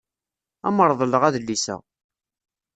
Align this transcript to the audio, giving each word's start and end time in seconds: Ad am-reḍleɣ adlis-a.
Ad 0.67 0.67
am-reḍleɣ 0.73 1.21
adlis-a. 1.25 1.75